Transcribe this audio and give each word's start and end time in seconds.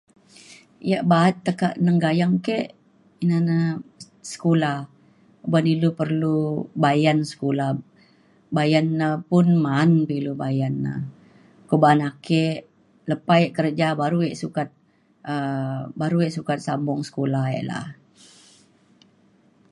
yak 0.89 1.03
ba’at 1.11 1.35
tekak 1.45 1.73
neng 1.85 1.99
gayeng 2.05 2.35
ke 2.45 2.57
ina 3.23 3.37
na 3.49 3.57
sekula 4.31 4.73
uban 5.45 5.65
ilu 5.73 5.89
perlu 5.99 6.37
bayan 6.83 7.19
sekula 7.31 7.67
bayan 8.57 8.87
na 8.99 9.07
pun 9.29 9.47
ma’an 9.65 9.91
pe 10.07 10.13
ilu 10.21 10.33
bayan 10.43 10.75
na. 10.85 10.93
kuak 11.67 11.81
ba’an 11.83 12.01
ake 12.09 12.43
lepa 13.09 13.33
e 13.45 13.47
kerja 13.57 13.87
baru 14.01 14.19
e 14.29 14.33
sukat 14.43 14.69
um 15.33 15.79
baru 16.01 16.17
e 16.27 16.29
sukat 16.37 16.59
sambung 16.65 17.01
sekula 17.07 17.41
e 17.59 17.61
la’a. 17.69 17.85